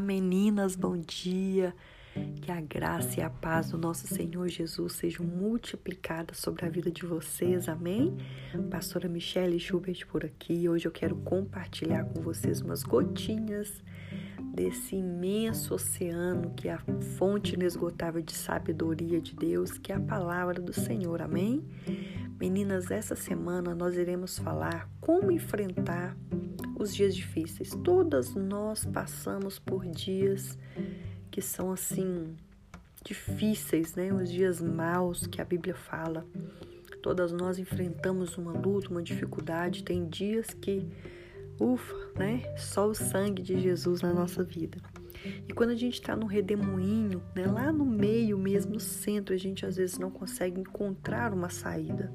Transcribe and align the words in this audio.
Meninas, 0.00 0.76
bom 0.76 0.96
dia. 0.96 1.74
Que 2.42 2.52
a 2.52 2.60
graça 2.60 3.18
e 3.18 3.22
a 3.22 3.28
paz 3.28 3.70
do 3.70 3.78
nosso 3.78 4.06
Senhor 4.06 4.48
Jesus 4.48 4.92
sejam 4.92 5.26
multiplicadas 5.26 6.38
sobre 6.38 6.64
a 6.64 6.68
vida 6.68 6.90
de 6.90 7.04
vocês, 7.04 7.68
amém? 7.68 8.16
Pastora 8.70 9.08
Michelle 9.08 9.58
Schubert 9.58 10.06
por 10.06 10.24
aqui. 10.24 10.68
Hoje 10.68 10.86
eu 10.86 10.92
quero 10.92 11.16
compartilhar 11.16 12.04
com 12.04 12.22
vocês 12.22 12.60
umas 12.60 12.84
gotinhas 12.84 13.82
desse 14.54 14.94
imenso 14.96 15.74
oceano 15.74 16.52
que 16.54 16.68
é 16.68 16.74
a 16.74 16.82
fonte 17.16 17.54
inesgotável 17.54 18.22
de 18.22 18.32
sabedoria 18.32 19.20
de 19.20 19.34
Deus, 19.34 19.78
que 19.78 19.90
é 19.90 19.96
a 19.96 20.00
palavra 20.00 20.60
do 20.60 20.72
Senhor, 20.72 21.20
amém? 21.20 21.64
Meninas, 22.38 22.90
essa 22.90 23.16
semana 23.16 23.74
nós 23.74 23.96
iremos 23.96 24.38
falar 24.38 24.88
como 25.00 25.32
enfrentar 25.32 26.16
os 26.84 26.94
dias 26.94 27.16
difíceis. 27.16 27.70
Todas 27.82 28.34
nós 28.34 28.84
passamos 28.84 29.58
por 29.58 29.86
dias 29.86 30.58
que 31.30 31.40
são 31.40 31.72
assim 31.72 32.36
difíceis, 33.04 33.94
né? 33.94 34.12
Os 34.12 34.30
dias 34.30 34.60
maus 34.60 35.26
que 35.26 35.40
a 35.40 35.44
Bíblia 35.44 35.74
fala. 35.74 36.24
Todas 37.02 37.32
nós 37.32 37.58
enfrentamos 37.58 38.36
uma 38.38 38.52
luta, 38.52 38.90
uma 38.90 39.02
dificuldade. 39.02 39.82
Tem 39.82 40.06
dias 40.06 40.48
que, 40.48 40.86
ufa, 41.58 41.94
né? 42.16 42.54
Só 42.56 42.86
o 42.88 42.94
sangue 42.94 43.42
de 43.42 43.58
Jesus 43.60 44.02
na 44.02 44.12
nossa 44.12 44.44
vida. 44.44 44.78
E 45.48 45.52
quando 45.54 45.70
a 45.70 45.74
gente 45.74 45.94
está 45.94 46.14
no 46.14 46.26
redemoinho, 46.26 47.22
né, 47.34 47.46
lá 47.46 47.72
no 47.72 47.86
meio 47.86 48.36
mesmo, 48.36 48.74
no 48.74 48.80
centro, 48.80 49.34
a 49.34 49.38
gente 49.38 49.64
às 49.64 49.76
vezes 49.76 49.98
não 49.98 50.10
consegue 50.10 50.60
encontrar 50.60 51.32
uma 51.32 51.48
saída. 51.48 52.12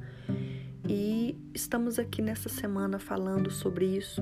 Estamos 1.59 1.99
aqui 1.99 2.21
nessa 2.21 2.47
semana 2.47 2.97
falando 2.97 3.51
sobre 3.51 3.85
isso 3.85 4.21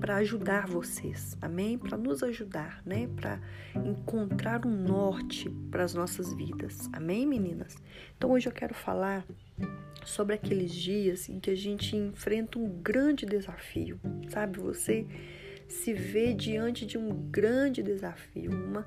para 0.00 0.16
ajudar 0.16 0.66
vocês, 0.66 1.36
amém? 1.40 1.76
Para 1.76 1.98
nos 1.98 2.22
ajudar, 2.22 2.80
né? 2.84 3.06
Para 3.08 3.38
encontrar 3.76 4.64
um 4.66 4.70
norte 4.70 5.50
para 5.70 5.84
as 5.84 5.92
nossas 5.92 6.32
vidas, 6.32 6.88
amém, 6.90 7.26
meninas? 7.26 7.76
Então 8.16 8.30
hoje 8.30 8.48
eu 8.48 8.52
quero 8.52 8.72
falar 8.72 9.22
sobre 10.02 10.34
aqueles 10.34 10.72
dias 10.72 11.28
em 11.28 11.38
que 11.38 11.50
a 11.50 11.54
gente 11.54 11.94
enfrenta 11.94 12.58
um 12.58 12.80
grande 12.80 13.26
desafio, 13.26 14.00
sabe? 14.30 14.58
Você 14.58 15.06
se 15.72 15.92
vê 15.92 16.32
diante 16.32 16.86
de 16.86 16.98
um 16.98 17.08
grande 17.08 17.82
desafio, 17.82 18.50
uma 18.52 18.86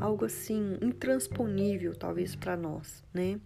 algo 0.00 0.24
assim 0.24 0.76
intransponível 0.82 1.94
talvez 1.94 2.34
para 2.34 2.56
nós, 2.56 3.04
né? 3.12 3.38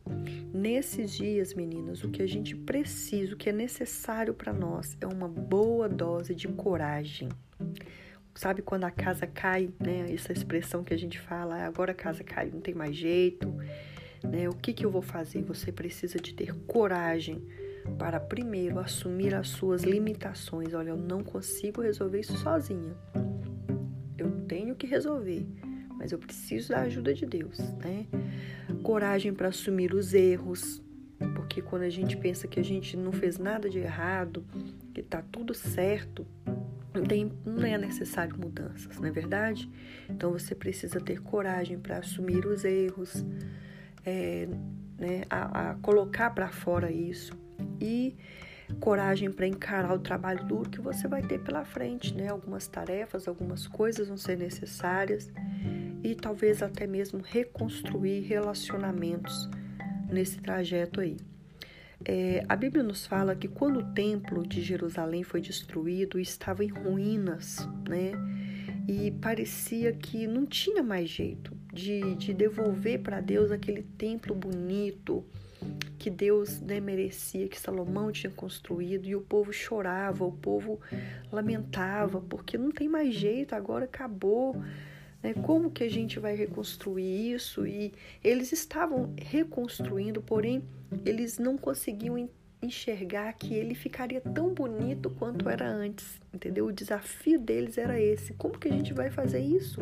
Nesses 0.52 1.12
dias, 1.12 1.52
meninas, 1.52 2.02
o 2.02 2.10
que 2.10 2.22
a 2.22 2.26
gente 2.26 2.56
precisa, 2.56 3.34
o 3.34 3.36
que 3.36 3.50
é 3.50 3.52
necessário 3.52 4.32
para 4.32 4.52
nós 4.52 4.96
é 5.00 5.06
uma 5.06 5.28
boa 5.28 5.88
dose 5.88 6.34
de 6.34 6.48
coragem. 6.48 7.28
Sabe 8.34 8.62
quando 8.62 8.84
a 8.84 8.90
casa 8.90 9.26
cai, 9.26 9.68
né? 9.78 10.12
Essa 10.12 10.32
expressão 10.32 10.82
que 10.82 10.94
a 10.94 10.98
gente 10.98 11.18
fala, 11.18 11.56
ah, 11.56 11.66
agora 11.66 11.92
a 11.92 11.94
casa 11.94 12.24
cai, 12.24 12.50
não 12.50 12.60
tem 12.60 12.74
mais 12.74 12.96
jeito, 12.96 13.54
né? 14.22 14.48
O 14.48 14.54
que 14.54 14.72
que 14.72 14.86
eu 14.86 14.90
vou 14.90 15.02
fazer? 15.02 15.42
Você 15.42 15.70
precisa 15.70 16.18
de 16.18 16.32
ter 16.32 16.54
coragem 16.66 17.44
para 17.96 18.20
primeiro 18.20 18.78
assumir 18.78 19.34
as 19.34 19.48
suas 19.48 19.82
limitações. 19.82 20.74
Olha, 20.74 20.90
eu 20.90 20.96
não 20.96 21.22
consigo 21.22 21.80
resolver 21.80 22.20
isso 22.20 22.36
sozinha. 22.38 22.94
Eu 24.16 24.30
tenho 24.46 24.74
que 24.74 24.86
resolver, 24.86 25.46
mas 25.96 26.12
eu 26.12 26.18
preciso 26.18 26.70
da 26.70 26.80
ajuda 26.80 27.14
de 27.14 27.26
Deus, 27.26 27.58
né? 27.76 28.06
Coragem 28.82 29.32
para 29.32 29.48
assumir 29.48 29.94
os 29.94 30.14
erros, 30.14 30.82
porque 31.34 31.62
quando 31.62 31.82
a 31.82 31.90
gente 31.90 32.16
pensa 32.16 32.46
que 32.46 32.60
a 32.60 32.64
gente 32.64 32.96
não 32.96 33.12
fez 33.12 33.38
nada 33.38 33.68
de 33.68 33.78
errado, 33.78 34.44
que 34.94 35.02
tá 35.02 35.22
tudo 35.22 35.54
certo, 35.54 36.26
não, 36.94 37.04
tem, 37.04 37.32
não 37.44 37.64
é 37.64 37.78
necessário 37.78 38.36
mudanças, 38.38 38.98
não 38.98 39.08
é 39.08 39.10
verdade? 39.10 39.70
Então 40.08 40.32
você 40.32 40.54
precisa 40.54 41.00
ter 41.00 41.20
coragem 41.20 41.78
para 41.78 41.98
assumir 41.98 42.46
os 42.46 42.64
erros, 42.64 43.24
é, 44.04 44.48
né, 44.98 45.22
a, 45.30 45.70
a 45.70 45.74
colocar 45.76 46.30
para 46.30 46.48
fora 46.48 46.90
isso, 46.90 47.32
e 47.80 48.16
coragem 48.80 49.30
para 49.30 49.46
encarar 49.46 49.94
o 49.94 49.98
trabalho 49.98 50.44
duro 50.44 50.68
que 50.68 50.80
você 50.80 51.08
vai 51.08 51.22
ter 51.22 51.40
pela 51.40 51.64
frente, 51.64 52.14
né? 52.14 52.28
Algumas 52.28 52.66
tarefas, 52.66 53.26
algumas 53.26 53.66
coisas 53.66 54.08
vão 54.08 54.16
ser 54.16 54.36
necessárias 54.36 55.30
e 56.02 56.14
talvez 56.14 56.62
até 56.62 56.86
mesmo 56.86 57.20
reconstruir 57.24 58.20
relacionamentos 58.20 59.48
nesse 60.10 60.38
trajeto 60.38 61.00
aí. 61.00 61.16
É, 62.04 62.44
a 62.48 62.54
Bíblia 62.54 62.82
nos 62.82 63.06
fala 63.06 63.34
que 63.34 63.48
quando 63.48 63.80
o 63.80 63.92
templo 63.92 64.46
de 64.46 64.62
Jerusalém 64.62 65.24
foi 65.24 65.40
destruído, 65.40 66.18
estava 66.20 66.64
em 66.64 66.68
ruínas, 66.68 67.68
né? 67.88 68.12
E 68.86 69.10
parecia 69.10 69.92
que 69.92 70.26
não 70.26 70.46
tinha 70.46 70.82
mais 70.82 71.08
jeito 71.10 71.57
de, 71.78 72.14
de 72.16 72.34
devolver 72.34 72.98
para 72.98 73.20
Deus 73.20 73.52
aquele 73.52 73.82
templo 73.82 74.34
bonito, 74.34 75.24
que 75.98 76.10
Deus 76.10 76.60
né, 76.60 76.80
merecia, 76.80 77.48
que 77.48 77.58
Salomão 77.58 78.10
tinha 78.10 78.30
construído, 78.30 79.06
e 79.06 79.14
o 79.14 79.20
povo 79.20 79.52
chorava, 79.52 80.24
o 80.24 80.32
povo 80.32 80.80
lamentava, 81.30 82.20
porque 82.20 82.58
não 82.58 82.70
tem 82.70 82.88
mais 82.88 83.14
jeito, 83.14 83.54
agora 83.54 83.84
acabou. 83.84 84.56
Né? 85.22 85.34
Como 85.34 85.70
que 85.70 85.84
a 85.84 85.90
gente 85.90 86.18
vai 86.18 86.34
reconstruir 86.34 87.32
isso? 87.34 87.66
E 87.66 87.92
eles 88.22 88.52
estavam 88.52 89.14
reconstruindo, 89.16 90.20
porém 90.20 90.62
eles 91.04 91.38
não 91.38 91.56
conseguiam 91.56 92.28
enxergar 92.60 93.32
que 93.34 93.54
ele 93.54 93.74
ficaria 93.74 94.20
tão 94.20 94.52
bonito 94.52 95.10
quanto 95.10 95.48
era 95.48 95.68
antes, 95.68 96.20
entendeu? 96.34 96.66
O 96.66 96.72
desafio 96.72 97.38
deles 97.38 97.78
era 97.78 98.00
esse. 98.00 98.32
Como 98.34 98.58
que 98.58 98.68
a 98.68 98.72
gente 98.72 98.92
vai 98.92 99.10
fazer 99.10 99.40
isso? 99.40 99.80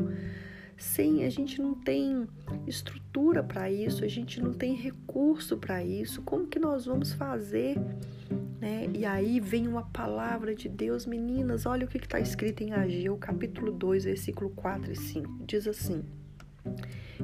Sem 0.76 1.25
a 1.25 1.31
gente 1.31 1.60
não 1.60 1.75
tem 1.75 2.28
estrutura 2.66 3.42
para 3.42 3.70
isso, 3.70 4.04
a 4.04 4.09
gente 4.09 4.41
não 4.41 4.53
tem 4.53 4.75
recurso 4.75 5.56
para 5.56 5.82
isso. 5.82 6.22
Como 6.22 6.47
que 6.47 6.59
nós 6.59 6.84
vamos 6.84 7.12
fazer? 7.12 7.78
Né? 8.60 8.87
E 8.94 9.04
aí 9.06 9.41
vem 9.41 9.66
uma 9.66 9.82
palavra 9.82 10.54
de 10.54 10.69
Deus, 10.69 11.06
meninas, 11.06 11.64
olha 11.64 11.87
o 11.87 11.88
que 11.88 11.97
está 11.97 12.20
escrito 12.20 12.62
em 12.62 12.72
Ageu, 12.72 13.16
capítulo 13.16 13.72
2, 13.72 14.04
versículo 14.04 14.50
4 14.50 14.92
e 14.92 14.97
5. 14.97 15.44
Diz 15.47 15.66
assim: 15.66 16.04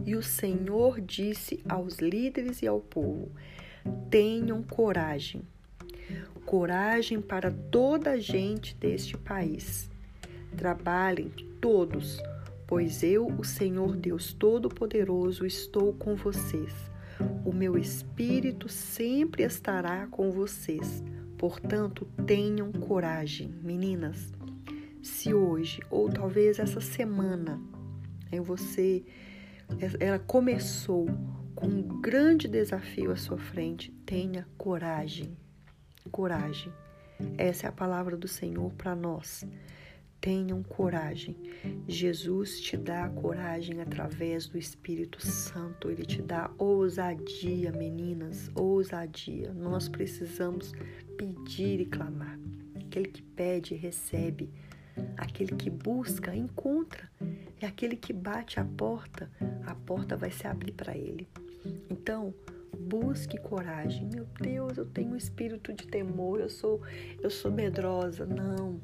E 0.07 0.17
o 0.17 0.23
Senhor 0.23 1.01
disse 1.01 1.63
aos 1.69 1.99
líderes 1.99 2.63
e 2.63 2.67
ao 2.67 2.81
povo: 2.81 3.31
tenham 4.11 4.63
coragem, 4.63 5.43
coragem 6.47 7.21
para 7.21 7.51
toda 7.51 8.13
a 8.13 8.19
gente 8.19 8.75
deste 8.77 9.17
país. 9.17 9.91
Trabalhem 10.57 11.31
todos 11.61 12.19
pois 12.73 13.03
eu, 13.03 13.27
o 13.27 13.45
Senhor 13.45 13.95
Deus 13.95 14.33
Todo-Poderoso, 14.33 15.45
estou 15.45 15.93
com 15.93 16.17
vocês. 16.17 16.73
O 17.45 17.53
meu 17.53 17.77
espírito 17.77 18.67
sempre 18.67 19.43
estará 19.43 20.07
com 20.07 20.31
vocês. 20.31 21.05
Portanto, 21.37 22.09
tenham 22.27 22.73
coragem, 22.73 23.55
meninas. 23.63 24.33
Se 25.03 25.35
hoje, 25.35 25.83
ou 25.91 26.09
talvez 26.09 26.59
essa 26.59 26.81
semana, 26.81 27.61
né, 28.31 28.41
você 28.41 29.05
ela 30.01 30.19
começou 30.19 31.05
com 31.55 31.67
um 31.67 32.01
grande 32.01 32.49
desafio 32.49 33.13
à 33.13 33.17
sua 33.17 33.37
frente, 33.37 33.93
tenha 34.07 34.49
coragem. 34.57 35.37
Coragem. 36.11 36.73
Essa 37.37 37.67
é 37.67 37.69
a 37.69 37.73
palavra 37.73 38.17
do 38.17 38.27
Senhor 38.27 38.73
para 38.73 38.97
nós. 38.97 39.45
Tenham 40.23 40.63
coragem. 40.63 41.37
Jesus 41.89 42.61
te 42.61 42.77
dá 42.77 43.09
coragem 43.09 43.81
através 43.81 44.47
do 44.47 44.57
Espírito 44.57 45.21
Santo. 45.21 45.91
Ele 45.91 46.05
te 46.05 46.23
dá 46.23 46.49
ousadia, 46.59 47.73
meninas, 47.73 48.49
ousadia. 48.55 49.53
Nós 49.53 49.89
precisamos 49.89 50.73
pedir 51.19 51.81
e 51.81 51.87
clamar. 51.87 52.39
Aquele 52.77 53.09
que 53.09 53.21
pede, 53.21 53.75
recebe. 53.75 54.49
Aquele 55.17 55.57
que 55.57 55.69
busca, 55.69 56.33
encontra. 56.33 57.11
E 57.61 57.67
aquele 57.67 57.97
que 57.97 58.13
bate 58.13 58.61
a 58.61 58.65
porta, 58.65 59.29
a 59.67 59.75
porta 59.75 60.17
vai 60.17 60.31
se 60.31 60.47
abrir 60.47 60.73
para 60.73 60.97
ele. 60.97 61.29
Então, 61.91 62.33
busque 62.79 63.37
coragem. 63.39 64.09
Meu 64.09 64.25
Deus, 64.41 64.79
eu 64.79 64.87
tenho 64.87 65.15
um 65.15 65.17
espírito 65.17 65.73
de 65.73 65.89
temor, 65.89 66.39
eu 66.39 66.49
sou 66.49 66.81
eu 67.21 67.29
sou 67.29 67.51
medrosa. 67.51 68.25
Não 68.25 68.81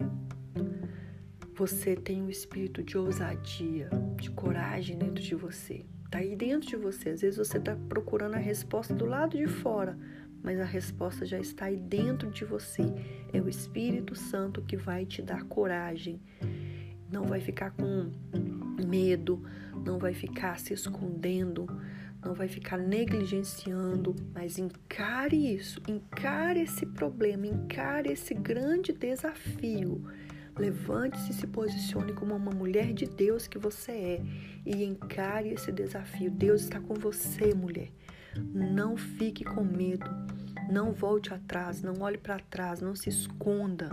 você 1.58 1.96
tem 1.96 2.22
um 2.22 2.30
espírito 2.30 2.84
de 2.84 2.96
ousadia, 2.96 3.90
de 4.16 4.30
coragem 4.30 4.96
dentro 4.96 5.20
de 5.20 5.34
você. 5.34 5.84
Está 6.04 6.18
aí 6.18 6.36
dentro 6.36 6.68
de 6.68 6.76
você. 6.76 7.08
Às 7.08 7.20
vezes 7.20 7.36
você 7.36 7.58
está 7.58 7.74
procurando 7.88 8.36
a 8.36 8.38
resposta 8.38 8.94
do 8.94 9.04
lado 9.04 9.36
de 9.36 9.48
fora, 9.48 9.98
mas 10.40 10.60
a 10.60 10.64
resposta 10.64 11.26
já 11.26 11.36
está 11.36 11.64
aí 11.64 11.76
dentro 11.76 12.30
de 12.30 12.44
você. 12.44 12.84
É 13.32 13.40
o 13.40 13.48
Espírito 13.48 14.14
Santo 14.14 14.62
que 14.62 14.76
vai 14.76 15.04
te 15.04 15.20
dar 15.20 15.42
coragem. 15.46 16.20
Não 17.10 17.24
vai 17.24 17.40
ficar 17.40 17.72
com 17.72 18.12
medo, 18.86 19.42
não 19.84 19.98
vai 19.98 20.14
ficar 20.14 20.60
se 20.60 20.72
escondendo, 20.72 21.66
não 22.24 22.34
vai 22.34 22.46
ficar 22.46 22.78
negligenciando, 22.78 24.14
mas 24.32 24.60
encare 24.60 25.54
isso, 25.56 25.82
encare 25.88 26.60
esse 26.60 26.86
problema, 26.86 27.48
encare 27.48 28.12
esse 28.12 28.32
grande 28.32 28.92
desafio 28.92 30.06
Levante-se 30.58 31.30
e 31.30 31.34
se 31.34 31.46
posicione 31.46 32.12
como 32.12 32.34
uma 32.34 32.50
mulher 32.50 32.92
de 32.92 33.06
Deus 33.06 33.46
que 33.46 33.58
você 33.58 33.92
é 33.92 34.22
e 34.66 34.84
encare 34.84 35.50
esse 35.50 35.70
desafio. 35.70 36.30
Deus 36.30 36.62
está 36.62 36.80
com 36.80 36.94
você, 36.94 37.54
mulher. 37.54 37.90
Não 38.52 38.96
fique 38.96 39.44
com 39.44 39.62
medo. 39.62 40.10
Não 40.70 40.92
volte 40.92 41.32
atrás, 41.32 41.82
não 41.82 41.94
olhe 42.00 42.18
para 42.18 42.40
trás, 42.40 42.80
não 42.80 42.94
se 42.94 43.08
esconda. 43.08 43.88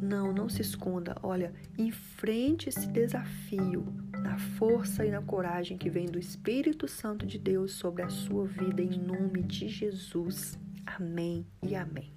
Não, 0.00 0.32
não 0.32 0.48
se 0.48 0.62
esconda. 0.62 1.16
Olha, 1.22 1.52
enfrente 1.76 2.68
esse 2.68 2.86
desafio 2.86 3.84
na 4.12 4.38
força 4.38 5.04
e 5.04 5.10
na 5.10 5.20
coragem 5.20 5.76
que 5.76 5.90
vem 5.90 6.06
do 6.06 6.18
Espírito 6.18 6.88
Santo 6.88 7.26
de 7.26 7.38
Deus 7.38 7.72
sobre 7.72 8.02
a 8.02 8.08
sua 8.08 8.46
vida, 8.46 8.82
em 8.82 8.98
nome 8.98 9.42
de 9.42 9.68
Jesus. 9.68 10.58
Amém 10.86 11.46
e 11.62 11.74
amém. 11.74 12.12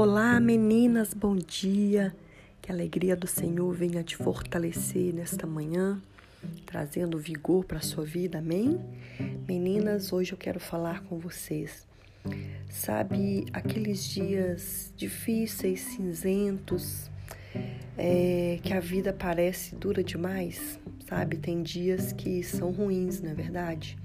Olá, 0.00 0.38
meninas, 0.38 1.12
bom 1.12 1.34
dia. 1.34 2.14
Que 2.62 2.70
a 2.70 2.74
alegria 2.74 3.16
do 3.16 3.26
Senhor 3.26 3.74
venha 3.74 4.00
te 4.04 4.16
fortalecer 4.16 5.12
nesta 5.12 5.44
manhã, 5.44 6.00
trazendo 6.64 7.18
vigor 7.18 7.64
para 7.64 7.78
a 7.78 7.82
sua 7.82 8.04
vida, 8.04 8.38
amém? 8.38 8.78
Meninas, 9.48 10.12
hoje 10.12 10.30
eu 10.30 10.38
quero 10.38 10.60
falar 10.60 11.02
com 11.02 11.18
vocês. 11.18 11.84
Sabe, 12.70 13.46
aqueles 13.52 14.04
dias 14.04 14.94
difíceis, 14.96 15.80
cinzentos, 15.80 17.10
é, 17.96 18.60
que 18.62 18.72
a 18.72 18.78
vida 18.78 19.12
parece 19.12 19.74
dura 19.74 20.04
demais, 20.04 20.78
sabe? 21.08 21.38
Tem 21.38 21.60
dias 21.60 22.12
que 22.12 22.40
são 22.44 22.70
ruins, 22.70 23.20
não 23.20 23.32
é 23.32 23.34
verdade? 23.34 23.98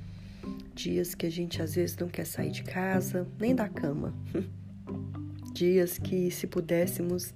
Dias 0.74 1.14
que 1.14 1.28
a 1.28 1.32
gente 1.32 1.62
às 1.62 1.76
vezes 1.76 1.96
não 1.98 2.08
quer 2.08 2.26
sair 2.26 2.50
de 2.50 2.64
casa, 2.64 3.28
nem 3.40 3.54
da 3.54 3.70
cama. 3.70 4.12
dias 5.54 6.00
que, 6.00 6.32
se 6.32 6.48
pudéssemos, 6.48 7.34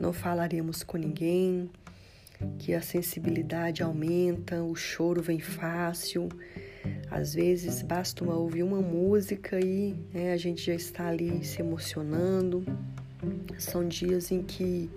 não 0.00 0.12
falaríamos 0.12 0.84
com 0.84 0.96
ninguém, 0.96 1.68
que 2.58 2.72
a 2.72 2.80
sensibilidade 2.80 3.82
aumenta, 3.82 4.62
o 4.62 4.74
choro 4.74 5.20
vem 5.20 5.40
fácil. 5.40 6.28
Às 7.10 7.34
vezes 7.34 7.82
basta 7.82 8.22
uma, 8.24 8.36
ouvir 8.36 8.62
uma 8.62 8.80
música 8.80 9.58
e 9.60 9.94
né, 10.14 10.32
a 10.32 10.36
gente 10.36 10.64
já 10.64 10.74
está 10.74 11.08
ali 11.08 11.44
se 11.44 11.60
emocionando. 11.60 12.64
São 13.58 13.86
dias 13.86 14.30
em 14.30 14.42
que 14.42 14.88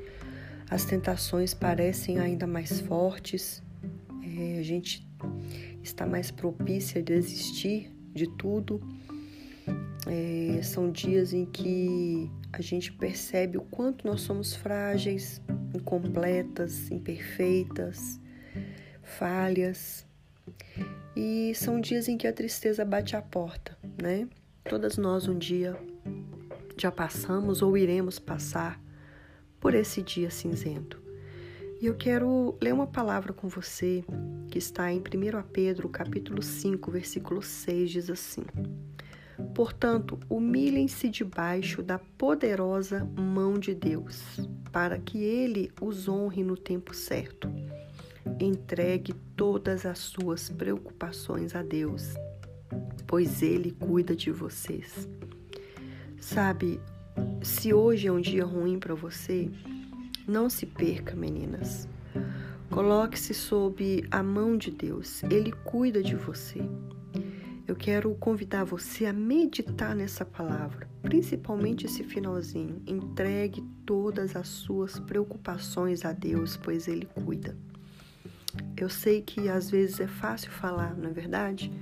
as 0.69 0.85
tentações 0.85 1.53
parecem 1.53 2.19
ainda 2.19 2.47
mais 2.47 2.79
fortes, 2.79 3.61
é, 4.23 4.59
a 4.59 4.63
gente 4.63 5.05
está 5.83 6.05
mais 6.05 6.31
propícia 6.31 7.01
a 7.01 7.03
desistir 7.03 7.91
de 8.13 8.27
tudo. 8.27 8.81
É, 10.07 10.61
são 10.61 10.91
dias 10.91 11.33
em 11.33 11.45
que 11.45 12.29
a 12.53 12.61
gente 12.61 12.91
percebe 12.91 13.57
o 13.57 13.61
quanto 13.61 14.05
nós 14.05 14.21
somos 14.21 14.55
frágeis, 14.55 15.41
incompletas, 15.73 16.91
imperfeitas, 16.91 18.19
falhas. 19.01 20.05
E 21.15 21.53
são 21.55 21.81
dias 21.81 22.07
em 22.07 22.17
que 22.17 22.27
a 22.27 22.33
tristeza 22.33 22.85
bate 22.85 23.15
à 23.15 23.21
porta, 23.21 23.77
né? 24.01 24.27
Todas 24.63 24.97
nós 24.97 25.27
um 25.27 25.37
dia 25.37 25.75
já 26.77 26.91
passamos 26.91 27.61
ou 27.61 27.77
iremos 27.77 28.19
passar 28.19 28.81
por 29.59 29.73
esse 29.73 30.01
dia 30.01 30.29
cinzento. 30.29 31.01
E 31.81 31.85
eu 31.85 31.95
quero 31.95 32.57
ler 32.61 32.73
uma 32.73 32.87
palavra 32.87 33.33
com 33.33 33.49
você 33.49 34.05
que 34.49 34.57
está 34.57 34.91
em 34.91 34.99
1 34.99 35.03
Pedro, 35.51 35.89
capítulo 35.89 36.41
5, 36.41 36.91
versículo 36.91 37.41
6, 37.41 37.91
diz 37.91 38.09
assim: 38.09 38.43
Portanto, 39.53 40.19
humilhem-se 40.29 41.09
debaixo 41.09 41.83
da 41.83 41.99
poderosa 41.99 43.05
mão 43.17 43.59
de 43.59 43.73
Deus, 43.75 44.21
para 44.71 44.97
que 44.97 45.23
ele 45.23 45.71
os 45.79 46.07
honre 46.07 46.43
no 46.43 46.57
tempo 46.57 46.93
certo. 46.93 47.47
Entregue 48.39 49.13
todas 49.35 49.85
as 49.85 49.99
suas 49.99 50.49
preocupações 50.49 51.55
a 51.55 51.61
Deus, 51.61 52.13
pois 53.05 53.41
ele 53.41 53.71
cuida 53.71 54.15
de 54.15 54.31
vocês. 54.31 55.07
Sabe, 56.19 56.79
se 57.41 57.73
hoje 57.73 58.07
é 58.07 58.11
um 58.11 58.21
dia 58.21 58.45
ruim 58.45 58.79
para 58.79 58.95
você, 58.95 59.51
não 60.27 60.49
se 60.49 60.65
perca, 60.65 61.15
meninas. 61.15 61.87
Coloque-se 62.69 63.33
sob 63.33 64.03
a 64.09 64.23
mão 64.23 64.57
de 64.57 64.71
Deus, 64.71 65.21
ele 65.23 65.51
cuida 65.51 66.01
de 66.01 66.15
você. 66.15 66.61
Quero 67.83 68.15
convidar 68.15 68.63
você 68.63 69.05
a 69.05 69.11
meditar 69.11 69.93
nessa 69.93 70.23
palavra, 70.23 70.87
principalmente 71.01 71.85
esse 71.85 72.01
finalzinho. 72.01 72.81
Entregue 72.87 73.61
todas 73.85 74.37
as 74.37 74.47
suas 74.47 74.97
preocupações 75.01 76.05
a 76.05 76.13
Deus, 76.13 76.55
pois 76.55 76.87
Ele 76.87 77.05
cuida. 77.05 77.57
Eu 78.77 78.87
sei 78.87 79.21
que 79.21 79.49
às 79.49 79.69
vezes 79.69 79.99
é 79.99 80.07
fácil 80.07 80.49
falar, 80.49 80.95
não 80.95 81.09
é 81.09 81.11
verdade? 81.11 81.73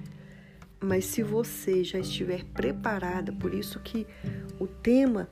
Mas 0.79 1.05
se 1.05 1.21
você 1.21 1.83
já 1.83 1.99
estiver 1.99 2.45
preparada, 2.45 3.31
por 3.31 3.53
isso 3.53 3.79
que 3.79 4.07
o 4.59 4.65
tema 4.65 5.29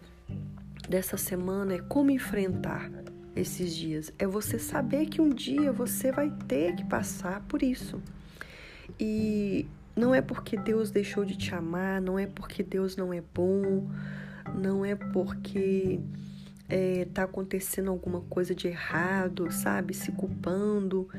dessa 0.88 1.18
semana 1.18 1.74
é 1.74 1.80
como 1.80 2.12
enfrentar 2.12 2.92
esses 3.36 3.76
dias. 3.76 4.14
É 4.20 4.28
você 4.28 4.60
saber 4.60 5.08
que 5.08 5.20
um 5.20 5.30
dia 5.30 5.72
você 5.72 6.12
vai 6.12 6.30
ter 6.48 6.76
que 6.76 6.86
passar 6.86 7.42
por 7.48 7.64
isso. 7.64 8.00
E 9.00 9.66
não 10.00 10.16
é 10.16 10.22
porque 10.22 10.56
Deus 10.56 10.90
deixou 10.90 11.26
de 11.26 11.36
te 11.36 11.54
amar, 11.54 12.02
não 12.02 12.18
é 12.18 12.26
porque 12.26 12.64
Deus 12.64 12.96
não 12.96 13.14
é 13.14 13.22
bom, 13.22 13.86
não 14.56 14.86
é 14.86 14.96
porque 14.96 16.00
é, 16.70 17.06
tá 17.14 17.24
acontecendo 17.24 17.92
alguma 17.92 18.22
coisa 18.22 18.56
de 18.56 18.70
errado, 18.70 19.52
sabe? 19.52 19.94
Se 19.94 20.14
culpando. 20.14 21.10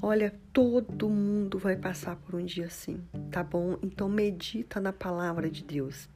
Olha, 0.00 0.32
todo 0.52 1.10
mundo 1.10 1.58
vai 1.58 1.74
passar 1.74 2.14
por 2.14 2.36
um 2.36 2.44
dia 2.44 2.66
assim, 2.66 3.00
tá 3.28 3.42
bom? 3.42 3.76
Então 3.82 4.08
medita 4.08 4.80
na 4.80 4.92
palavra 4.92 5.50
de 5.50 5.64
Deus. 5.64 6.08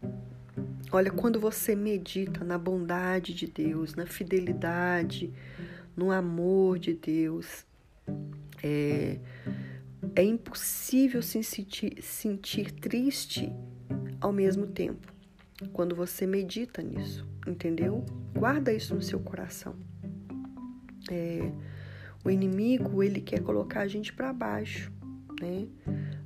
Olha, 0.92 1.10
quando 1.10 1.40
você 1.40 1.74
medita 1.74 2.44
na 2.44 2.56
bondade 2.56 3.34
de 3.34 3.48
Deus, 3.48 3.96
na 3.96 4.06
fidelidade, 4.06 5.32
no 5.96 6.12
amor 6.12 6.78
de 6.78 6.94
Deus, 6.94 7.66
é, 8.62 9.18
é 10.14 10.22
impossível 10.22 11.22
se 11.22 11.42
sentir, 11.42 12.02
sentir 12.02 12.72
triste 12.72 13.52
ao 14.20 14.32
mesmo 14.32 14.66
tempo 14.66 15.12
quando 15.72 15.94
você 15.94 16.26
medita 16.26 16.82
nisso, 16.82 17.26
entendeu? 17.46 18.04
Guarda 18.34 18.72
isso 18.72 18.94
no 18.94 19.02
seu 19.02 19.20
coração. 19.20 19.76
É, 21.10 21.50
o 22.24 22.30
inimigo 22.30 23.02
ele 23.02 23.20
quer 23.20 23.40
colocar 23.40 23.80
a 23.80 23.88
gente 23.88 24.12
para 24.12 24.32
baixo, 24.32 24.92
né? 25.40 25.68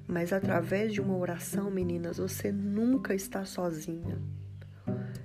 Mas 0.06 0.32
através 0.32 0.92
de 0.92 1.00
uma 1.00 1.16
oração, 1.16 1.70
meninas, 1.70 2.18
você 2.18 2.52
nunca 2.52 3.14
está 3.14 3.44
sozinha. 3.44 4.20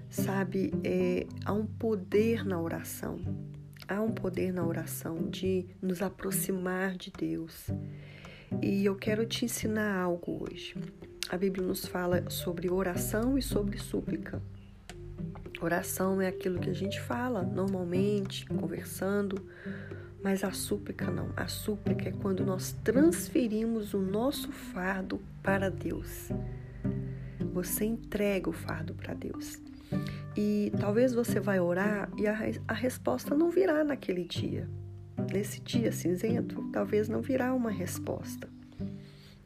Sabe, 0.10 0.74
é, 0.84 1.26
há 1.46 1.54
um 1.54 1.66
poder 1.66 2.46
na 2.46 2.60
oração. 2.60 3.20
Há 3.88 4.02
um 4.02 4.12
poder 4.12 4.54
na 4.54 4.66
oração 4.66 5.30
de 5.30 5.66
nos 5.82 6.02
aproximar 6.02 6.96
de 6.96 7.12
Deus. 7.12 7.70
E 8.60 8.84
eu 8.86 8.96
quero 8.96 9.26
te 9.26 9.46
ensinar 9.46 9.96
algo 9.96 10.44
hoje. 10.44 10.76
A 11.30 11.38
Bíblia 11.38 11.66
nos 11.66 11.86
fala 11.86 12.30
sobre 12.30 12.70
oração 12.70 13.38
e 13.38 13.42
sobre 13.42 13.78
súplica. 13.78 14.42
Oração 15.62 16.20
é 16.20 16.28
aquilo 16.28 16.60
que 16.60 16.70
a 16.70 16.74
gente 16.74 17.00
fala 17.00 17.44
normalmente, 17.44 18.46
conversando, 18.48 19.48
mas 20.24 20.44
a 20.44 20.52
súplica 20.52 21.10
não. 21.10 21.30
A 21.38 21.48
súplica 21.48 22.10
é 22.10 22.12
quando 22.12 22.44
nós 22.44 22.74
transferimos 22.84 23.94
o 23.94 24.00
nosso 24.00 24.52
fardo 24.52 25.22
para 25.42 25.70
Deus. 25.70 26.30
Você 27.54 27.86
entrega 27.86 28.50
o 28.50 28.54
fardo 28.54 28.94
para 28.94 29.14
Deus. 29.14 29.62
E 30.36 30.72
talvez 30.80 31.14
você 31.14 31.40
vai 31.40 31.60
orar 31.60 32.10
e 32.18 32.28
a, 32.28 32.38
a 32.68 32.74
resposta 32.74 33.36
não 33.36 33.50
virá 33.50 33.84
naquele 33.84 34.24
dia 34.26 34.68
nesse 35.34 35.62
dia 35.62 35.92
cinzento, 35.92 36.70
talvez 36.72 37.08
não 37.08 37.22
virá 37.22 37.54
uma 37.54 37.72
resposta. 37.72 38.50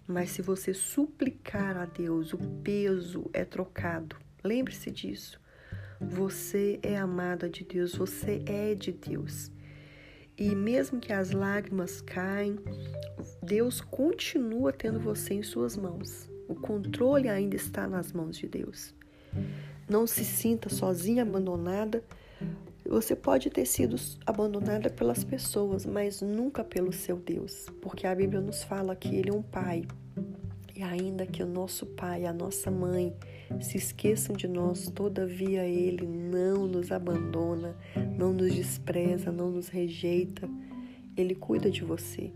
Mas 0.07 0.31
se 0.31 0.41
você 0.41 0.73
suplicar 0.73 1.77
a 1.77 1.85
Deus, 1.85 2.33
o 2.33 2.37
peso 2.37 3.29
é 3.33 3.43
trocado. 3.43 4.15
Lembre-se 4.43 4.91
disso. 4.91 5.39
Você 5.99 6.79
é 6.83 6.97
amada 6.97 7.49
de 7.49 7.63
Deus, 7.63 7.95
você 7.95 8.43
é 8.45 8.75
de 8.75 8.91
Deus. 8.91 9.51
E 10.37 10.53
mesmo 10.53 10.99
que 10.99 11.13
as 11.13 11.31
lágrimas 11.31 12.01
caem, 12.01 12.59
Deus 13.41 13.79
continua 13.79 14.73
tendo 14.73 14.99
você 14.99 15.33
em 15.33 15.43
suas 15.43 15.77
mãos. 15.77 16.29
O 16.47 16.53
controle 16.53 17.29
ainda 17.29 17.55
está 17.55 17.87
nas 17.87 18.11
mãos 18.11 18.37
de 18.37 18.47
Deus. 18.47 18.93
Não 19.89 20.05
se 20.05 20.25
sinta 20.25 20.69
sozinha, 20.69 21.23
abandonada. 21.23 22.03
Você 22.87 23.15
pode 23.15 23.49
ter 23.49 23.65
sido 23.65 23.95
abandonada 24.25 24.89
pelas 24.89 25.23
pessoas, 25.23 25.85
mas 25.85 26.21
nunca 26.21 26.63
pelo 26.63 26.93
seu 26.93 27.17
Deus, 27.17 27.65
porque 27.81 28.05
a 28.05 28.13
Bíblia 28.13 28.39
nos 28.39 28.63
fala 28.63 28.95
que 28.95 29.15
Ele 29.15 29.31
é 29.31 29.33
um 29.33 29.41
Pai 29.41 29.83
E 30.75 30.83
ainda 30.83 31.25
que 31.25 31.41
o 31.41 31.47
nosso 31.47 31.85
pai, 31.85 32.25
a 32.25 32.33
nossa 32.33 32.69
mãe 32.69 33.15
se 33.61 33.77
esqueçam 33.77 34.35
de 34.35 34.47
nós, 34.47 34.89
todavia 34.89 35.65
Ele 35.65 36.05
não 36.05 36.67
nos 36.67 36.91
abandona, 36.91 37.75
não 38.17 38.33
nos 38.33 38.53
despreza, 38.53 39.31
não 39.31 39.49
nos 39.49 39.67
rejeita. 39.67 40.47
Ele 41.17 41.33
cuida 41.33 41.71
de 41.71 41.83
você. 41.83 42.31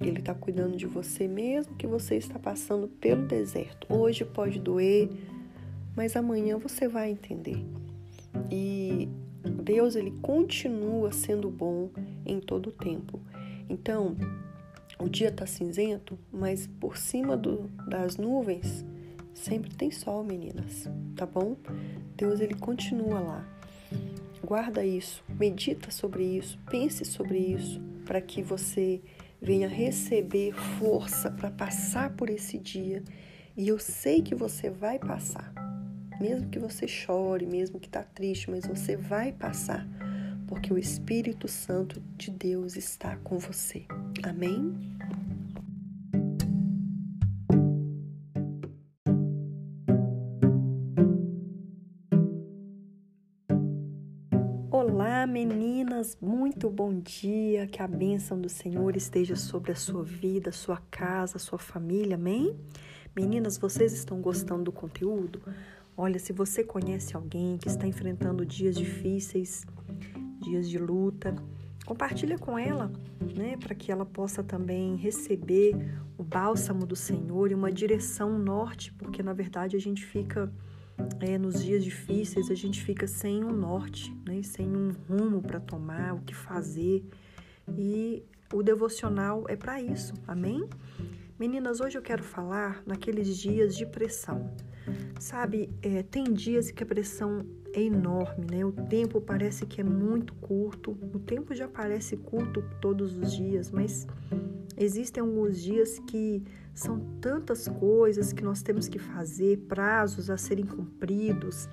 Ele 0.00 0.20
está 0.20 0.32
cuidando 0.32 0.76
de 0.76 0.86
você 0.86 1.28
mesmo 1.28 1.74
que 1.74 1.86
você 1.86 2.16
está 2.16 2.38
passando 2.38 2.88
pelo 2.88 3.26
deserto. 3.26 3.86
Hoje 3.92 4.24
pode 4.24 4.58
doer, 4.58 5.08
mas 5.96 6.16
amanhã 6.16 6.56
você 6.58 6.88
vai 6.88 7.10
entender. 7.10 7.64
E 8.50 9.08
Deus 9.44 9.96
ele 9.96 10.12
continua 10.22 11.12
sendo 11.12 11.50
bom 11.50 11.90
em 12.24 12.40
todo 12.40 12.68
o 12.68 12.72
tempo. 12.72 13.20
Então, 13.68 14.16
o 14.98 15.08
dia 15.08 15.28
está 15.28 15.46
cinzento, 15.46 16.18
mas 16.32 16.66
por 16.66 16.96
cima 16.96 17.36
do, 17.36 17.70
das 17.88 18.16
nuvens 18.16 18.84
sempre 19.34 19.74
tem 19.74 19.90
sol, 19.90 20.22
meninas, 20.22 20.88
tá 21.16 21.26
bom? 21.26 21.56
Deus 22.16 22.40
ele 22.40 22.54
continua 22.54 23.20
lá. 23.20 23.48
Guarda 24.44 24.84
isso, 24.84 25.24
medita 25.28 25.90
sobre 25.90 26.24
isso, 26.24 26.58
pense 26.70 27.04
sobre 27.04 27.38
isso, 27.38 27.80
para 28.04 28.20
que 28.20 28.42
você 28.42 29.00
venha 29.40 29.68
receber 29.68 30.52
força 30.52 31.30
para 31.30 31.50
passar 31.50 32.10
por 32.14 32.28
esse 32.28 32.58
dia. 32.58 33.02
E 33.56 33.68
eu 33.68 33.78
sei 33.78 34.22
que 34.22 34.34
você 34.34 34.70
vai 34.70 34.98
passar. 34.98 35.52
Mesmo 36.22 36.48
que 36.50 36.58
você 36.60 36.86
chore, 36.86 37.44
mesmo 37.44 37.80
que 37.80 37.88
está 37.88 38.04
triste, 38.04 38.48
mas 38.48 38.64
você 38.64 38.96
vai 38.96 39.32
passar, 39.32 39.84
porque 40.46 40.72
o 40.72 40.78
Espírito 40.78 41.48
Santo 41.48 42.00
de 42.16 42.30
Deus 42.30 42.76
está 42.76 43.16
com 43.24 43.40
você. 43.40 43.86
Amém? 44.22 44.72
Olá, 54.70 55.26
meninas, 55.26 56.16
muito 56.22 56.70
bom 56.70 57.00
dia. 57.00 57.66
Que 57.66 57.82
a 57.82 57.88
bênção 57.88 58.40
do 58.40 58.48
Senhor 58.48 58.94
esteja 58.94 59.34
sobre 59.34 59.72
a 59.72 59.74
sua 59.74 60.04
vida, 60.04 60.52
sua 60.52 60.80
casa, 60.88 61.40
sua 61.40 61.58
família, 61.58 62.14
amém? 62.14 62.56
Meninas, 63.14 63.58
vocês 63.58 63.92
estão 63.92 64.20
gostando 64.20 64.62
do 64.62 64.72
conteúdo? 64.72 65.42
Olha, 65.96 66.18
se 66.18 66.32
você 66.32 66.64
conhece 66.64 67.14
alguém 67.14 67.58
que 67.58 67.68
está 67.68 67.86
enfrentando 67.86 68.46
dias 68.46 68.76
difíceis, 68.76 69.64
dias 70.40 70.68
de 70.68 70.78
luta, 70.78 71.34
compartilha 71.84 72.38
com 72.38 72.58
ela, 72.58 72.90
né, 73.36 73.56
para 73.56 73.74
que 73.74 73.92
ela 73.92 74.06
possa 74.06 74.42
também 74.42 74.96
receber 74.96 75.74
o 76.16 76.22
bálsamo 76.22 76.86
do 76.86 76.96
Senhor 76.96 77.50
e 77.50 77.54
uma 77.54 77.70
direção 77.70 78.38
norte, 78.38 78.92
porque 78.94 79.22
na 79.22 79.32
verdade 79.32 79.76
a 79.76 79.80
gente 79.80 80.04
fica 80.04 80.52
é, 81.20 81.38
nos 81.38 81.62
dias 81.62 81.84
difíceis 81.84 82.50
a 82.50 82.54
gente 82.54 82.82
fica 82.82 83.06
sem 83.06 83.44
um 83.44 83.52
norte, 83.52 84.14
né, 84.26 84.42
sem 84.42 84.68
um 84.68 84.92
rumo 85.08 85.42
para 85.42 85.60
tomar, 85.60 86.14
o 86.14 86.20
que 86.20 86.34
fazer. 86.34 87.04
E 87.76 88.22
o 88.52 88.62
devocional 88.62 89.44
é 89.48 89.56
para 89.56 89.80
isso, 89.80 90.14
amém? 90.26 90.68
Meninas, 91.38 91.80
hoje 91.80 91.98
eu 91.98 92.02
quero 92.02 92.22
falar 92.22 92.82
naqueles 92.86 93.36
dias 93.36 93.76
de 93.76 93.86
pressão. 93.86 94.50
Sabe, 95.18 95.70
é, 95.82 96.02
tem 96.02 96.24
dias 96.24 96.70
que 96.70 96.82
a 96.82 96.86
pressão 96.86 97.44
é 97.72 97.82
enorme, 97.82 98.46
né? 98.50 98.64
O 98.64 98.72
tempo 98.72 99.20
parece 99.20 99.66
que 99.66 99.80
é 99.80 99.84
muito 99.84 100.34
curto, 100.34 100.90
o 101.12 101.18
tempo 101.18 101.54
já 101.54 101.68
parece 101.68 102.16
curto 102.16 102.62
todos 102.80 103.16
os 103.16 103.32
dias, 103.34 103.70
mas 103.70 104.06
existem 104.76 105.22
alguns 105.22 105.60
dias 105.62 105.98
que 106.00 106.42
são 106.74 106.98
tantas 107.20 107.68
coisas 107.68 108.32
que 108.32 108.42
nós 108.42 108.62
temos 108.62 108.88
que 108.88 108.98
fazer, 108.98 109.58
prazos 109.68 110.28
a 110.28 110.36
serem 110.36 110.66
cumpridos, 110.66 111.68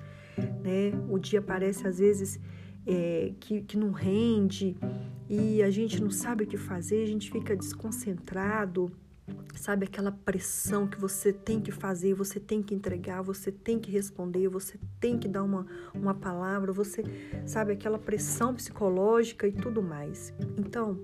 né? 0.62 0.92
O 1.08 1.18
dia 1.18 1.42
parece 1.42 1.86
às 1.86 1.98
vezes 1.98 2.38
é, 2.86 3.32
que, 3.40 3.62
que 3.62 3.76
não 3.76 3.90
rende 3.90 4.76
e 5.28 5.62
a 5.62 5.70
gente 5.70 6.02
não 6.02 6.10
sabe 6.10 6.44
o 6.44 6.46
que 6.46 6.56
fazer, 6.56 7.02
a 7.02 7.06
gente 7.06 7.30
fica 7.30 7.54
desconcentrado 7.54 8.90
sabe 9.54 9.84
aquela 9.84 10.10
pressão 10.10 10.86
que 10.86 10.98
você 10.98 11.32
tem 11.32 11.60
que 11.60 11.70
fazer, 11.70 12.14
você 12.14 12.40
tem 12.40 12.62
que 12.62 12.74
entregar, 12.74 13.22
você 13.22 13.52
tem 13.52 13.78
que 13.78 13.90
responder, 13.90 14.48
você 14.48 14.78
tem 14.98 15.18
que 15.18 15.28
dar 15.28 15.42
uma, 15.42 15.66
uma 15.94 16.14
palavra, 16.14 16.72
você 16.72 17.02
sabe 17.44 17.72
aquela 17.72 17.98
pressão 17.98 18.54
psicológica 18.54 19.46
e 19.46 19.52
tudo 19.52 19.82
mais. 19.82 20.32
Então, 20.58 20.98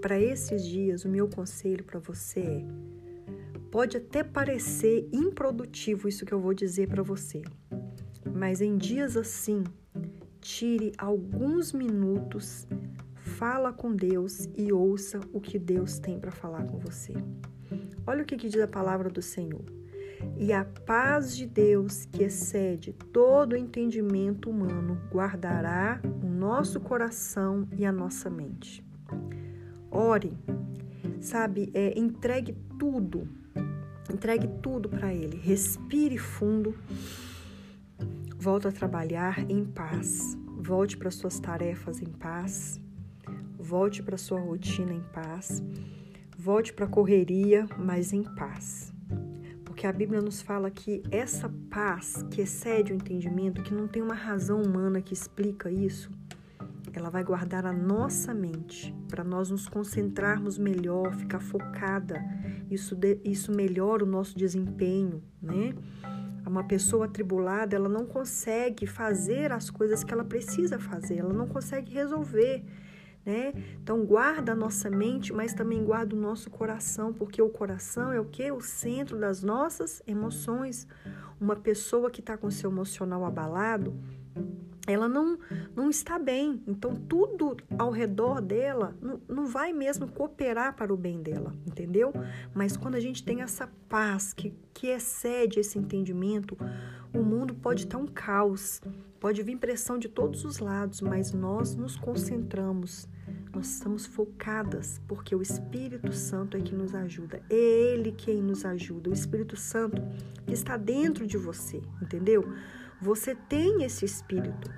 para 0.00 0.20
esses 0.20 0.64
dias, 0.64 1.04
o 1.04 1.08
meu 1.08 1.28
conselho 1.28 1.82
para 1.82 1.98
você 1.98 2.40
é: 2.40 2.64
pode 3.70 3.96
até 3.96 4.22
parecer 4.22 5.08
improdutivo 5.12 6.08
isso 6.08 6.26
que 6.26 6.34
eu 6.34 6.40
vou 6.40 6.52
dizer 6.52 6.88
para 6.88 7.02
você, 7.02 7.42
mas 8.34 8.60
em 8.60 8.76
dias 8.76 9.16
assim, 9.16 9.64
tire 10.40 10.92
alguns 10.98 11.72
minutos, 11.72 12.66
fala 13.14 13.72
com 13.72 13.96
Deus 13.96 14.46
e 14.54 14.70
ouça 14.72 15.20
o 15.32 15.40
que 15.40 15.58
Deus 15.58 15.98
tem 15.98 16.20
para 16.20 16.30
falar 16.30 16.64
com 16.64 16.78
você. 16.78 17.14
Olha 18.06 18.22
o 18.22 18.26
que, 18.26 18.36
diz 18.36 18.54
a 18.60 18.68
palavra 18.68 19.08
do 19.08 19.22
Senhor. 19.22 19.64
E 20.36 20.52
a 20.52 20.64
paz 20.64 21.36
de 21.36 21.46
Deus, 21.46 22.06
que 22.06 22.22
excede 22.22 22.92
todo 23.12 23.52
o 23.52 23.56
entendimento 23.56 24.50
humano, 24.50 25.00
guardará 25.10 26.00
o 26.22 26.26
nosso 26.26 26.80
coração 26.80 27.66
e 27.76 27.84
a 27.84 27.92
nossa 27.92 28.28
mente. 28.28 28.84
Ore, 29.90 30.36
sabe, 31.20 31.70
é, 31.72 31.98
entregue 31.98 32.56
tudo, 32.78 33.28
entregue 34.12 34.48
tudo 34.62 34.88
para 34.88 35.14
Ele. 35.14 35.36
Respire 35.36 36.18
fundo, 36.18 36.74
volte 38.36 38.68
a 38.68 38.72
trabalhar 38.72 39.48
em 39.50 39.64
paz, 39.64 40.36
volte 40.58 40.96
para 40.96 41.10
suas 41.10 41.38
tarefas 41.38 42.02
em 42.02 42.10
paz, 42.10 42.80
volte 43.58 44.02
para 44.02 44.16
sua 44.16 44.40
rotina 44.40 44.92
em 44.92 45.02
paz 45.12 45.62
Volte 46.44 46.74
para 46.74 46.84
a 46.84 46.88
correria, 46.88 47.66
mas 47.78 48.12
em 48.12 48.22
paz. 48.22 48.92
Porque 49.64 49.86
a 49.86 49.92
Bíblia 49.94 50.20
nos 50.20 50.42
fala 50.42 50.70
que 50.70 51.02
essa 51.10 51.50
paz 51.70 52.22
que 52.30 52.42
excede 52.42 52.92
o 52.92 52.96
entendimento, 52.96 53.62
que 53.62 53.72
não 53.72 53.88
tem 53.88 54.02
uma 54.02 54.12
razão 54.12 54.60
humana 54.60 55.00
que 55.00 55.14
explica 55.14 55.70
isso, 55.70 56.10
ela 56.92 57.08
vai 57.08 57.24
guardar 57.24 57.64
a 57.64 57.72
nossa 57.72 58.34
mente 58.34 58.94
para 59.08 59.24
nós 59.24 59.50
nos 59.50 59.70
concentrarmos 59.70 60.58
melhor, 60.58 61.14
ficar 61.14 61.40
focada. 61.40 62.22
Isso, 62.70 62.94
de, 62.94 63.18
isso 63.24 63.50
melhora 63.50 64.04
o 64.04 64.06
nosso 64.06 64.36
desempenho, 64.36 65.22
né? 65.40 65.74
Uma 66.46 66.64
pessoa 66.64 67.06
atribulada, 67.06 67.74
ela 67.74 67.88
não 67.88 68.04
consegue 68.04 68.86
fazer 68.86 69.50
as 69.50 69.70
coisas 69.70 70.04
que 70.04 70.12
ela 70.12 70.26
precisa 70.26 70.78
fazer, 70.78 71.20
ela 71.20 71.32
não 71.32 71.48
consegue 71.48 71.94
resolver 71.94 72.62
né? 73.24 73.52
Então 73.82 74.04
guarda 74.04 74.52
a 74.52 74.54
nossa 74.54 74.90
mente, 74.90 75.32
mas 75.32 75.54
também 75.54 75.82
guarda 75.84 76.14
o 76.14 76.18
nosso 76.18 76.50
coração, 76.50 77.12
porque 77.12 77.40
o 77.40 77.48
coração 77.48 78.12
é 78.12 78.20
o 78.20 78.24
que? 78.24 78.50
O 78.50 78.60
centro 78.60 79.18
das 79.18 79.42
nossas 79.42 80.02
emoções. 80.06 80.86
Uma 81.40 81.56
pessoa 81.56 82.10
que 82.10 82.20
está 82.20 82.36
com 82.36 82.50
seu 82.50 82.70
emocional 82.70 83.24
abalado, 83.24 83.94
ela 84.86 85.08
não, 85.08 85.38
não 85.74 85.88
está 85.88 86.18
bem. 86.18 86.62
Então, 86.66 86.94
tudo 86.94 87.56
ao 87.78 87.90
redor 87.90 88.40
dela 88.40 88.96
não, 89.00 89.20
não 89.28 89.46
vai 89.46 89.72
mesmo 89.72 90.06
cooperar 90.08 90.74
para 90.74 90.92
o 90.92 90.96
bem 90.96 91.22
dela, 91.22 91.54
entendeu? 91.66 92.12
Mas 92.54 92.76
quando 92.76 92.94
a 92.94 93.00
gente 93.00 93.22
tem 93.24 93.42
essa 93.42 93.68
paz 93.88 94.32
que, 94.32 94.54
que 94.72 94.88
excede 94.88 95.60
esse 95.60 95.78
entendimento, 95.78 96.56
o 97.12 97.22
mundo 97.22 97.54
pode 97.54 97.84
estar 97.84 97.98
um 97.98 98.06
caos, 98.06 98.80
pode 99.18 99.42
vir 99.42 99.56
pressão 99.56 99.98
de 99.98 100.08
todos 100.08 100.44
os 100.44 100.58
lados, 100.58 101.00
mas 101.00 101.32
nós 101.32 101.74
nos 101.74 101.96
concentramos 101.96 103.08
nós 103.54 103.68
estamos 103.68 104.04
focadas 104.04 105.00
porque 105.06 105.34
o 105.34 105.40
Espírito 105.40 106.12
Santo 106.12 106.56
é 106.56 106.60
que 106.60 106.74
nos 106.74 106.92
ajuda. 106.92 107.40
É 107.48 107.54
Ele 107.54 108.10
quem 108.10 108.42
nos 108.42 108.64
ajuda. 108.64 109.10
O 109.10 109.12
Espírito 109.12 109.56
Santo 109.56 110.02
que 110.44 110.52
está 110.52 110.76
dentro 110.76 111.24
de 111.24 111.38
você, 111.38 111.80
entendeu? 112.02 112.44
Você 113.00 113.34
tem 113.34 113.84
esse 113.84 114.04
Espírito. 114.04 114.72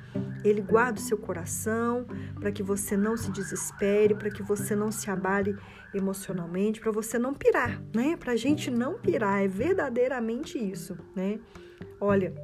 Ele 0.45 0.61
guarda 0.61 0.99
o 0.99 1.03
seu 1.03 1.19
coração 1.19 2.07
para 2.39 2.53
que 2.53 2.63
você 2.63 2.97
não 2.97 3.17
se 3.17 3.31
desespere, 3.31 4.15
para 4.15 4.31
que 4.31 4.43
você 4.43 4.77
não 4.77 4.91
se 4.91 5.11
abale 5.11 5.57
emocionalmente, 5.93 6.81
para 6.81 6.93
você 6.93 7.19
não 7.19 7.35
pirar, 7.35 7.83
né? 7.95 8.17
Para 8.17 8.33
a 8.33 8.37
gente 8.37 8.71
não 8.71 8.99
pirar. 8.99 9.43
É 9.43 9.49
verdadeiramente 9.49 10.59
isso, 10.59 10.97
né? 11.15 11.41
Olha, 12.01 12.35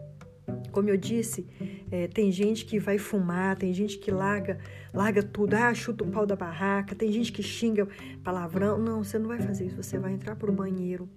como 0.70 0.88
eu 0.88 0.96
disse, 0.96 1.46
é, 1.90 2.08
tem 2.08 2.32
gente 2.32 2.64
que 2.64 2.78
vai 2.78 2.98
fumar, 2.98 3.56
tem 3.56 3.72
gente 3.72 3.98
que 3.98 4.10
larga, 4.10 4.58
larga 4.92 5.22
tudo, 5.22 5.54
ah, 5.54 5.72
chuta 5.74 6.04
o 6.04 6.10
pau 6.10 6.26
da 6.26 6.34
barraca, 6.34 6.94
tem 6.94 7.12
gente 7.12 7.32
que 7.32 7.42
xinga 7.42 7.86
palavrão. 8.24 8.78
Não, 8.78 9.04
você 9.04 9.18
não 9.18 9.28
vai 9.28 9.40
fazer 9.40 9.66
isso, 9.66 9.76
você 9.76 9.98
vai 9.98 10.12
entrar 10.12 10.34
pro 10.36 10.52
banheiro, 10.52 11.08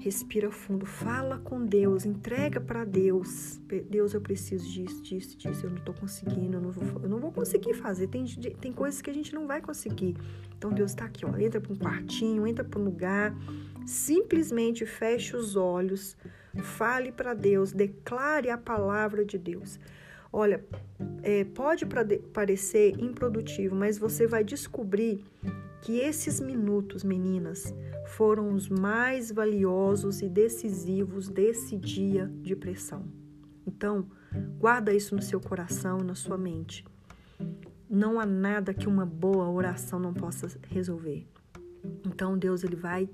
respira 0.00 0.50
fundo, 0.50 0.84
fala 0.84 1.38
com 1.38 1.64
Deus, 1.64 2.04
entrega 2.04 2.60
para 2.60 2.84
Deus. 2.84 3.60
Deus, 3.88 4.14
eu 4.14 4.20
preciso 4.20 4.68
disso, 4.68 5.02
disso, 5.02 5.36
disso, 5.36 5.66
eu 5.66 5.70
não 5.70 5.78
tô 5.78 5.92
conseguindo, 5.92 6.56
eu 6.56 6.60
não 6.60 6.70
vou, 6.70 7.02
eu 7.02 7.08
não 7.08 7.18
vou 7.18 7.32
conseguir 7.32 7.74
fazer. 7.74 8.08
Tem, 8.08 8.24
tem 8.24 8.72
coisas 8.72 9.00
que 9.00 9.10
a 9.10 9.14
gente 9.14 9.34
não 9.34 9.46
vai 9.46 9.60
conseguir. 9.60 10.16
Então 10.56 10.70
Deus 10.72 10.92
está 10.92 11.04
aqui, 11.04 11.24
ó, 11.24 11.36
entra 11.36 11.60
para 11.60 11.72
um 11.72 11.76
quartinho, 11.76 12.46
entra 12.46 12.64
para 12.64 12.80
um 12.80 12.84
lugar 12.84 13.34
Simplesmente 13.86 14.86
feche 14.86 15.36
os 15.36 15.56
olhos, 15.56 16.16
fale 16.62 17.10
para 17.10 17.34
Deus, 17.34 17.72
declare 17.72 18.50
a 18.50 18.58
palavra 18.58 19.24
de 19.24 19.38
Deus. 19.38 19.78
Olha, 20.32 20.64
é, 21.22 21.44
pode 21.44 21.84
parecer 22.32 22.98
improdutivo, 22.98 23.74
mas 23.74 23.98
você 23.98 24.26
vai 24.26 24.42
descobrir 24.42 25.22
que 25.82 25.98
esses 25.98 26.40
minutos, 26.40 27.04
meninas, 27.04 27.74
foram 28.06 28.54
os 28.54 28.68
mais 28.68 29.30
valiosos 29.30 30.22
e 30.22 30.28
decisivos 30.28 31.28
desse 31.28 31.76
dia 31.76 32.30
de 32.40 32.56
pressão. 32.56 33.04
Então, 33.66 34.06
guarda 34.58 34.94
isso 34.94 35.14
no 35.14 35.20
seu 35.20 35.40
coração, 35.40 35.98
na 35.98 36.14
sua 36.14 36.38
mente. 36.38 36.84
Não 37.90 38.18
há 38.18 38.24
nada 38.24 38.72
que 38.72 38.88
uma 38.88 39.04
boa 39.04 39.50
oração 39.50 39.98
não 39.98 40.14
possa 40.14 40.48
resolver. 40.68 41.26
Então, 42.06 42.38
Deus 42.38 42.64
ele 42.64 42.76
vai 42.76 43.08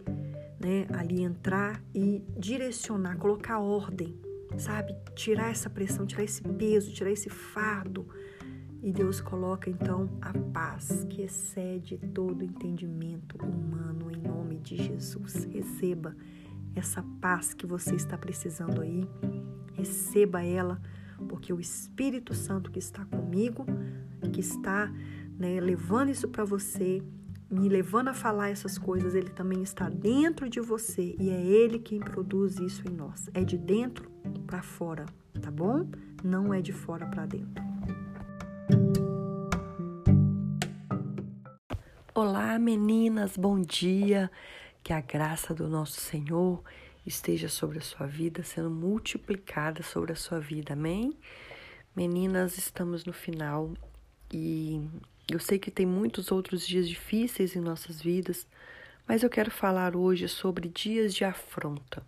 né, 0.61 0.87
ali 0.93 1.23
entrar 1.23 1.83
e 1.95 2.23
direcionar, 2.37 3.17
colocar 3.17 3.59
ordem, 3.59 4.15
sabe? 4.59 4.95
Tirar 5.15 5.51
essa 5.51 5.71
pressão, 5.71 6.07
tirar 6.07 6.25
esse 6.25 6.43
peso, 6.43 6.93
tirar 6.93 7.11
esse 7.11 7.31
fardo. 7.31 8.07
E 8.83 8.93
Deus 8.93 9.21
coloca 9.21 9.69
então 9.69 10.09
a 10.21 10.33
paz 10.33 11.05
que 11.11 11.23
excede 11.23 11.99
todo 12.15 12.45
entendimento 12.45 13.37
humano 13.45 14.11
em 14.11 14.21
nome 14.21 14.59
de 14.59 14.77
Jesus. 14.77 15.45
Receba 15.45 16.17
essa 16.75 17.03
paz 17.21 17.53
que 17.53 17.67
você 17.67 17.97
está 17.97 18.17
precisando 18.17 18.81
aí. 18.81 19.09
Receba 19.75 20.45
ela, 20.45 20.81
porque 21.29 21.53
o 21.53 21.61
Espírito 21.61 22.35
Santo 22.35 22.71
que 22.71 22.79
está 22.79 23.05
comigo, 23.05 23.67
que 24.33 24.41
está 24.41 24.93
né, 25.37 25.61
levando 25.61 26.11
isso 26.11 26.29
para 26.29 26.45
você, 26.45 27.03
me 27.51 27.69
levando 27.69 28.09
a 28.09 28.15
falar 28.15 28.51
essas 28.51 28.77
coisas, 28.77 29.15
ele 29.15 29.31
também 29.31 29.63
está 29.63 29.89
dentro 29.89 30.49
de 30.49 30.61
você 30.61 31.17
e 31.19 31.31
é 31.31 31.41
ele 31.41 31.79
quem 31.79 31.99
produz 31.99 32.59
isso 32.59 32.83
em 32.89 32.95
nós. 32.95 33.29
É 33.33 33.43
de 33.43 33.57
dentro 33.57 34.18
para 34.49 34.63
fora, 34.63 35.05
tá 35.43 35.51
bom? 35.51 35.87
Não 36.25 36.55
é 36.55 36.63
de 36.63 36.73
fora 36.73 37.05
para 37.05 37.27
dentro. 37.27 37.63
Olá, 42.15 42.59
meninas, 42.59 43.37
bom 43.37 43.61
dia. 43.61 44.31
Que 44.83 44.95
a 44.95 45.03
graça 45.03 45.53
do 45.53 45.69
nosso 45.69 46.01
Senhor 46.01 46.65
esteja 47.05 47.47
sobre 47.47 47.77
a 47.77 47.83
sua 47.83 48.07
vida, 48.07 48.43
sendo 48.43 48.71
multiplicada 48.71 49.83
sobre 49.83 50.13
a 50.13 50.17
sua 50.17 50.41
vida. 50.41 50.73
Amém? 50.73 51.13
Meninas, 51.95 52.57
estamos 52.57 53.05
no 53.05 53.13
final 53.13 53.75
e 54.33 54.81
eu 55.31 55.39
sei 55.39 55.59
que 55.59 55.71
tem 55.71 55.85
muitos 55.85 56.33
outros 56.33 56.67
dias 56.67 56.89
difíceis 56.89 57.55
em 57.55 57.61
nossas 57.61 58.01
vidas, 58.01 58.47
mas 59.07 59.23
eu 59.23 59.29
quero 59.29 59.51
falar 59.51 59.95
hoje 59.95 60.27
sobre 60.27 60.71
dias 60.71 61.15
de 61.15 61.23
afronta. 61.23 62.03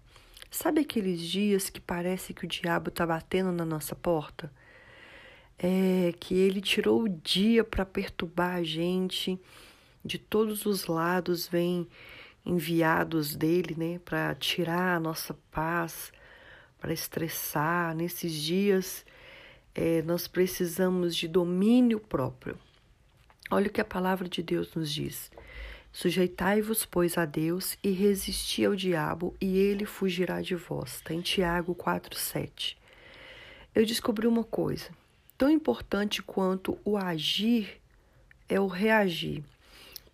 Sabe 0.50 0.80
aqueles 0.80 1.20
dias 1.20 1.70
que 1.70 1.80
parece 1.80 2.34
que 2.34 2.44
o 2.44 2.48
diabo 2.48 2.88
está 2.88 3.06
batendo 3.06 3.52
na 3.52 3.64
nossa 3.64 3.94
porta? 3.94 4.52
É 5.56 6.12
que 6.18 6.34
ele 6.34 6.60
tirou 6.60 7.04
o 7.04 7.08
dia 7.08 7.62
para 7.62 7.86
perturbar 7.86 8.56
a 8.56 8.62
gente, 8.62 9.38
de 10.04 10.18
todos 10.18 10.66
os 10.66 10.86
lados 10.86 11.46
vem 11.46 11.86
enviados 12.44 13.36
dele, 13.36 13.76
né, 13.76 14.00
para 14.04 14.34
tirar 14.34 14.96
a 14.96 15.00
nossa 15.00 15.34
paz, 15.52 16.10
para 16.80 16.92
estressar. 16.92 17.94
Nesses 17.94 18.32
dias, 18.32 19.04
é, 19.74 20.02
nós 20.02 20.26
precisamos 20.26 21.14
de 21.14 21.28
domínio 21.28 22.00
próprio. 22.00 22.58
Olha 23.50 23.68
o 23.68 23.70
que 23.70 23.80
a 23.80 23.84
palavra 23.84 24.28
de 24.28 24.42
Deus 24.42 24.74
nos 24.74 24.90
diz. 24.90 25.30
Sujeitai-vos, 25.92 26.86
pois, 26.86 27.18
a 27.18 27.24
Deus 27.24 27.76
e 27.82 27.90
resisti 27.90 28.64
ao 28.64 28.76
diabo, 28.76 29.34
e 29.40 29.58
ele 29.58 29.84
fugirá 29.84 30.40
de 30.40 30.54
vós. 30.54 30.96
Está 30.96 31.12
em 31.12 31.20
Tiago 31.20 31.74
4,7. 31.74 32.76
Eu 33.74 33.84
descobri 33.84 34.26
uma 34.26 34.44
coisa: 34.44 34.90
tão 35.36 35.50
importante 35.50 36.22
quanto 36.22 36.78
o 36.84 36.96
agir 36.96 37.80
é 38.48 38.60
o 38.60 38.66
reagir. 38.66 39.42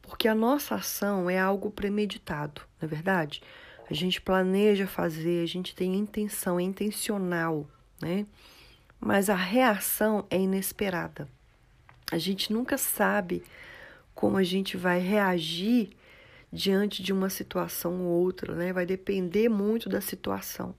Porque 0.01 0.29
a 0.29 0.35
nossa 0.35 0.77
ação 0.77 1.29
é 1.29 1.39
algo 1.39 1.71
premeditado, 1.71 2.63
não 2.81 2.87
é 2.87 2.89
verdade? 2.89 3.43
A 3.91 3.95
gente 3.95 4.21
planeja 4.21 4.87
fazer, 4.87 5.43
a 5.43 5.47
gente 5.47 5.75
tem 5.75 5.97
intenção, 5.97 6.61
é 6.61 6.63
intencional, 6.63 7.67
né? 8.01 8.25
Mas 9.01 9.29
a 9.29 9.35
reação 9.35 10.25
é 10.31 10.39
inesperada. 10.39 11.29
A 12.11 12.19
gente 12.19 12.53
nunca 12.53 12.79
sabe 12.79 13.43
como 14.17 14.39
a 14.39 14.43
gente 14.43 14.79
vai 14.79 14.99
reagir 14.99 15.91
diante 16.51 17.03
de 17.03 17.13
uma 17.13 17.29
situação 17.29 18.01
ou 18.01 18.23
outra, 18.23 18.55
né? 18.55 18.73
Vai 18.73 18.87
depender 18.87 19.51
muito 19.51 19.91
da 19.91 20.01
situação. 20.01 20.75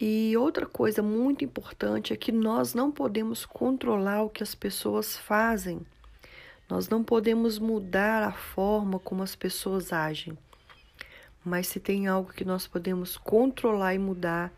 E 0.00 0.36
outra 0.36 0.66
coisa 0.66 1.00
muito 1.00 1.44
importante 1.44 2.12
é 2.12 2.16
que 2.16 2.32
nós 2.32 2.74
não 2.74 2.90
podemos 2.90 3.46
controlar 3.46 4.24
o 4.24 4.28
que 4.28 4.42
as 4.42 4.52
pessoas 4.52 5.16
fazem. 5.16 5.80
Nós 6.68 6.88
não 6.88 7.04
podemos 7.04 7.60
mudar 7.60 8.24
a 8.24 8.32
forma 8.32 8.98
como 8.98 9.22
as 9.22 9.36
pessoas 9.36 9.92
agem. 9.92 10.36
Mas 11.44 11.68
se 11.68 11.78
tem 11.78 12.08
algo 12.08 12.32
que 12.32 12.44
nós 12.44 12.66
podemos 12.66 13.16
controlar 13.16 13.94
e 13.94 13.98
mudar, 13.98 14.52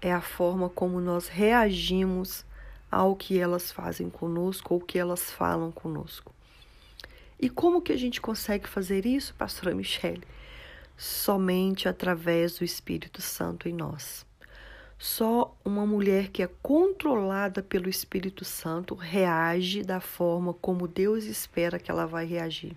é 0.00 0.12
a 0.12 0.20
forma 0.20 0.68
como 0.68 1.00
nós 1.00 1.26
reagimos 1.26 2.46
ao 2.88 3.16
que 3.16 3.36
elas 3.36 3.72
fazem 3.72 4.08
conosco 4.08 4.74
ou 4.74 4.80
que 4.80 4.96
elas 4.96 5.32
falam 5.32 5.72
conosco. 5.72 6.33
E 7.38 7.48
como 7.48 7.82
que 7.82 7.92
a 7.92 7.96
gente 7.96 8.20
consegue 8.20 8.68
fazer 8.68 9.06
isso, 9.06 9.34
pastora 9.34 9.74
Michele? 9.74 10.22
Somente 10.96 11.88
através 11.88 12.58
do 12.58 12.64
Espírito 12.64 13.20
Santo 13.20 13.68
em 13.68 13.72
nós. 13.72 14.24
Só 14.98 15.54
uma 15.64 15.84
mulher 15.84 16.28
que 16.28 16.42
é 16.42 16.48
controlada 16.62 17.62
pelo 17.62 17.88
Espírito 17.88 18.44
Santo 18.44 18.94
reage 18.94 19.82
da 19.82 20.00
forma 20.00 20.54
como 20.54 20.88
Deus 20.88 21.24
espera 21.24 21.78
que 21.78 21.90
ela 21.90 22.06
vai 22.06 22.24
reagir. 22.24 22.76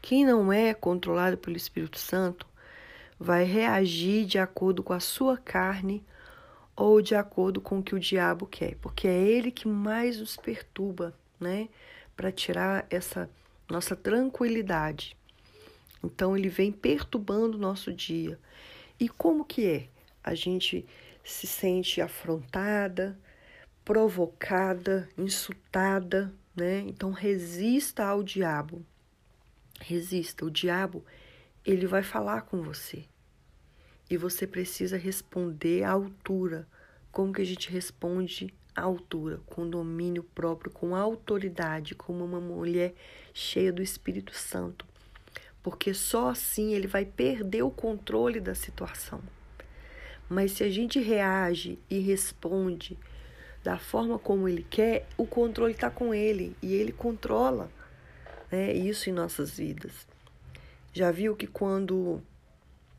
Quem 0.00 0.24
não 0.24 0.52
é 0.52 0.72
controlado 0.72 1.36
pelo 1.36 1.56
Espírito 1.56 1.98
Santo 1.98 2.46
vai 3.18 3.44
reagir 3.44 4.24
de 4.24 4.38
acordo 4.38 4.82
com 4.82 4.92
a 4.92 5.00
sua 5.00 5.36
carne 5.36 6.02
ou 6.74 7.02
de 7.02 7.14
acordo 7.14 7.60
com 7.60 7.78
o 7.78 7.82
que 7.82 7.94
o 7.94 8.00
diabo 8.00 8.46
quer, 8.46 8.76
porque 8.76 9.06
é 9.06 9.16
ele 9.16 9.50
que 9.50 9.68
mais 9.68 10.18
nos 10.18 10.36
perturba, 10.36 11.14
né, 11.38 11.68
para 12.22 12.30
tirar 12.30 12.86
essa 12.88 13.28
nossa 13.68 13.96
tranquilidade. 13.96 15.16
Então 16.04 16.36
ele 16.36 16.48
vem 16.48 16.70
perturbando 16.70 17.56
o 17.56 17.60
nosso 17.60 17.92
dia. 17.92 18.38
E 19.00 19.08
como 19.08 19.44
que 19.44 19.66
é? 19.66 19.88
A 20.22 20.32
gente 20.32 20.86
se 21.24 21.48
sente 21.48 22.00
afrontada, 22.00 23.18
provocada, 23.84 25.08
insultada, 25.18 26.32
né? 26.54 26.84
Então 26.86 27.10
resista 27.10 28.04
ao 28.04 28.22
diabo. 28.22 28.86
Resista. 29.80 30.44
O 30.44 30.50
diabo, 30.50 31.04
ele 31.66 31.88
vai 31.88 32.04
falar 32.04 32.42
com 32.42 32.62
você 32.62 33.04
e 34.08 34.16
você 34.16 34.46
precisa 34.46 34.96
responder 34.96 35.82
à 35.82 35.90
altura. 35.90 36.68
Como 37.10 37.32
que 37.32 37.42
a 37.42 37.46
gente 37.46 37.68
responde 37.68 38.54
altura? 38.74 39.40
Com 39.46 39.68
domínio 39.68 40.22
próprio, 40.22 40.70
com 40.70 40.94
autoridade, 40.94 41.94
como 41.94 42.24
uma 42.24 42.40
mulher 42.40 42.94
cheia 43.34 43.72
do 43.72 43.82
Espírito 43.82 44.34
Santo. 44.34 44.86
Porque 45.62 45.94
só 45.94 46.30
assim 46.30 46.72
ele 46.72 46.86
vai 46.86 47.04
perder 47.04 47.62
o 47.62 47.70
controle 47.70 48.40
da 48.40 48.54
situação. 48.54 49.20
Mas 50.28 50.52
se 50.52 50.64
a 50.64 50.70
gente 50.70 50.98
reage 50.98 51.78
e 51.90 51.98
responde 51.98 52.98
da 53.62 53.78
forma 53.78 54.18
como 54.18 54.48
ele 54.48 54.66
quer, 54.68 55.06
o 55.16 55.26
controle 55.26 55.72
está 55.72 55.90
com 55.90 56.12
ele 56.12 56.56
e 56.60 56.74
ele 56.74 56.90
controla 56.90 57.70
né, 58.50 58.72
isso 58.72 59.08
em 59.08 59.12
nossas 59.12 59.56
vidas. 59.58 60.06
Já 60.92 61.10
viu 61.10 61.36
que 61.36 61.46
quando 61.46 62.20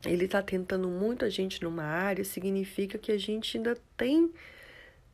ele 0.04 0.24
está 0.24 0.42
tentando 0.42 0.88
muito 0.88 1.24
a 1.24 1.28
gente 1.28 1.62
numa 1.62 1.84
área, 1.84 2.24
significa 2.24 2.98
que 2.98 3.12
a 3.12 3.18
gente 3.18 3.56
ainda 3.56 3.76
tem, 3.96 4.32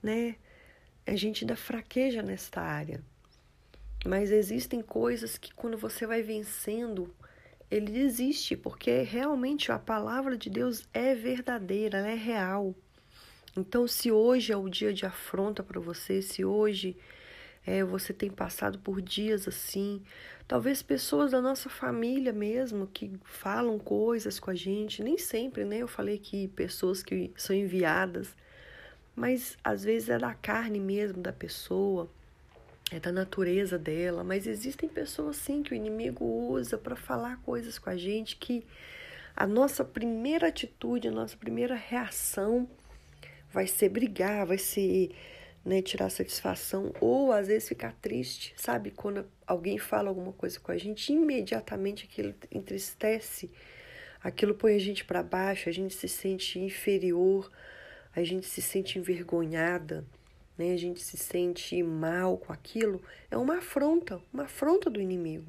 né? 0.03 0.37
A 1.11 1.17
gente 1.17 1.43
ainda 1.43 1.57
fraqueja 1.57 2.23
nesta 2.23 2.61
área. 2.61 3.03
Mas 4.07 4.31
existem 4.31 4.81
coisas 4.81 5.37
que 5.37 5.53
quando 5.53 5.77
você 5.77 6.07
vai 6.07 6.23
vencendo, 6.23 7.13
ele 7.69 7.91
desiste, 7.91 8.57
porque 8.57 9.03
realmente 9.03 9.73
a 9.73 9.79
palavra 9.79 10.37
de 10.37 10.49
Deus 10.49 10.87
é 10.95 11.13
verdadeira, 11.13 11.99
ela 11.99 12.07
é 12.07 12.15
real. 12.15 12.77
Então, 13.57 13.89
se 13.89 14.13
hoje 14.13 14.53
é 14.53 14.57
o 14.57 14.69
dia 14.69 14.95
de 14.95 15.05
afronta 15.05 15.65
para 15.65 15.81
você, 15.81 16.23
se 16.23 16.45
hoje 16.45 16.97
é, 17.67 17.83
você 17.83 18.13
tem 18.13 18.31
passado 18.31 18.79
por 18.79 19.03
dias 19.03 19.49
assim, 19.49 20.05
talvez 20.47 20.81
pessoas 20.81 21.33
da 21.33 21.41
nossa 21.41 21.69
família 21.69 22.33
mesmo 22.33 22.87
que 22.87 23.19
falam 23.25 23.81
coisas 23.81 24.39
com 24.39 24.53
a 24.53 24.55
gente, 24.55 25.03
nem 25.03 25.19
sempre, 25.19 25.65
né? 25.65 25.79
Eu 25.79 25.89
falei 25.89 26.19
que 26.19 26.47
pessoas 26.47 27.03
que 27.03 27.33
são 27.37 27.57
enviadas, 27.57 28.37
mas 29.15 29.57
às 29.63 29.85
vezes 29.85 30.09
é 30.09 30.19
da 30.19 30.35
carne 30.35 30.81
mesmo 30.81 31.23
da 31.23 31.33
pessoa, 31.33 32.09
é 32.91 32.99
da 32.99 33.13
natureza 33.13 33.79
dela, 33.79 34.25
mas 34.25 34.47
existem 34.47 34.89
pessoas 34.89 35.37
sim 35.37 35.63
que 35.63 35.73
o 35.73 35.77
inimigo 35.77 36.25
usa 36.25 36.77
para 36.77 36.97
falar 36.97 37.37
coisas 37.43 37.79
com 37.79 37.91
a 37.91 37.97
gente 37.97 38.37
que 38.37 38.67
a 39.37 39.47
nossa 39.47 39.85
primeira 39.85 40.49
atitude, 40.49 41.09
a 41.09 41.13
nossa 41.13 41.37
primeira 41.37 41.75
reação 41.75 42.69
vai 43.53 43.67
ser 43.67 43.89
brigar, 43.89 44.45
vai 44.45 44.59
ser 44.59 45.11
né, 45.65 45.83
tirar 45.83 46.11
satisfação 46.11 46.93
ou 47.01 47.33
às 47.33 47.47
vezes 47.47 47.69
ficar 47.69 47.93
triste, 48.01 48.55
sabe? 48.57 48.91
Quando 48.91 49.27
alguém 49.47 49.79
fala 49.79 50.09
alguma 50.09 50.33
coisa 50.33 50.59
com 50.59 50.73
a 50.73 50.79
gente, 50.79 51.13
imediatamente 51.13 52.09
aquilo 52.11 52.35
entristece, 52.51 53.51
aquilo 54.23 54.55
põe 54.55 54.75
a 54.75 54.81
gente 54.81 55.05
para 55.05 55.23
baixo, 55.23 55.69
a 55.69 55.73
gente 55.73 55.95
se 55.95 56.09
sente 56.09 56.59
inferior, 56.59 57.51
a 58.15 58.23
gente 58.23 58.47
se 58.47 58.61
sente 58.61 58.99
envergonhada 58.99 60.05
né, 60.61 60.75
a 60.75 60.77
gente 60.77 61.01
se 61.03 61.17
sente 61.17 61.83
mal 61.83 62.37
com 62.37 62.53
aquilo, 62.53 63.03
é 63.31 63.37
uma 63.39 63.57
afronta, 63.57 64.21
uma 64.31 64.43
afronta 64.43 64.91
do 64.91 65.01
inimigo. 65.01 65.47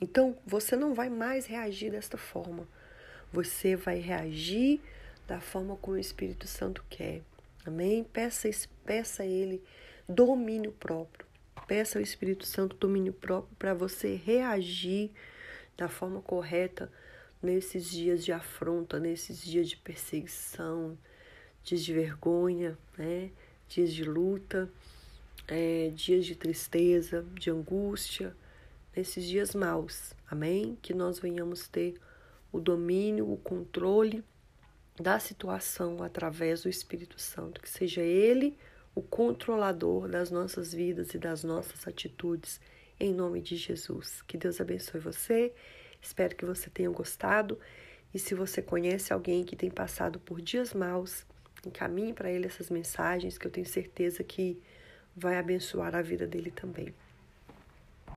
Então, 0.00 0.38
você 0.46 0.76
não 0.76 0.94
vai 0.94 1.08
mais 1.08 1.46
reagir 1.46 1.90
desta 1.90 2.16
forma. 2.16 2.68
Você 3.32 3.74
vai 3.74 3.98
reagir 3.98 4.80
da 5.26 5.40
forma 5.40 5.74
como 5.76 5.96
o 5.96 6.00
Espírito 6.00 6.46
Santo 6.46 6.84
quer. 6.88 7.22
Amém? 7.64 8.04
Peça, 8.04 8.48
peça 8.84 9.24
a 9.24 9.26
Ele 9.26 9.60
domínio 10.08 10.70
próprio. 10.70 11.26
Peça 11.66 11.98
ao 11.98 12.02
Espírito 12.02 12.46
Santo 12.46 12.76
domínio 12.76 13.12
próprio 13.12 13.56
para 13.58 13.74
você 13.74 14.14
reagir 14.14 15.10
da 15.76 15.88
forma 15.88 16.22
correta 16.22 16.88
nesses 17.42 17.90
dias 17.90 18.24
de 18.24 18.30
afronta, 18.30 19.00
nesses 19.00 19.42
dias 19.42 19.68
de 19.68 19.76
perseguição, 19.76 20.96
dias 21.66 21.82
de 21.82 21.92
vergonha, 21.92 22.78
né? 22.96 23.32
dias 23.68 23.92
de 23.92 24.04
luta, 24.04 24.70
é, 25.48 25.90
dias 25.92 26.24
de 26.24 26.36
tristeza, 26.36 27.26
de 27.34 27.50
angústia, 27.50 28.34
nesses 28.94 29.24
dias 29.24 29.52
maus. 29.52 30.14
Amém? 30.30 30.78
Que 30.80 30.94
nós 30.94 31.18
venhamos 31.18 31.66
ter 31.66 32.00
o 32.52 32.60
domínio, 32.60 33.30
o 33.30 33.36
controle 33.36 34.22
da 34.98 35.18
situação 35.18 36.04
através 36.04 36.62
do 36.62 36.68
Espírito 36.68 37.20
Santo, 37.20 37.60
que 37.60 37.68
seja 37.68 38.00
Ele 38.00 38.56
o 38.94 39.02
controlador 39.02 40.08
das 40.08 40.30
nossas 40.30 40.72
vidas 40.72 41.14
e 41.14 41.18
das 41.18 41.42
nossas 41.42 41.86
atitudes, 41.86 42.60
em 42.98 43.12
nome 43.12 43.42
de 43.42 43.56
Jesus. 43.56 44.22
Que 44.22 44.38
Deus 44.38 44.60
abençoe 44.60 45.00
você. 45.00 45.52
Espero 46.00 46.36
que 46.36 46.46
você 46.46 46.70
tenha 46.70 46.88
gostado. 46.90 47.58
E 48.14 48.20
se 48.20 48.36
você 48.36 48.62
conhece 48.62 49.12
alguém 49.12 49.44
que 49.44 49.56
tem 49.56 49.68
passado 49.68 50.20
por 50.20 50.40
dias 50.40 50.72
maus, 50.72 51.26
encaminhe 51.66 52.12
para 52.12 52.30
ele 52.30 52.46
essas 52.46 52.70
mensagens 52.70 53.36
que 53.36 53.46
eu 53.46 53.50
tenho 53.50 53.66
certeza 53.66 54.22
que 54.22 54.60
vai 55.14 55.38
abençoar 55.38 55.94
a 55.94 56.02
vida 56.02 56.26
dele 56.26 56.50
também. 56.50 56.94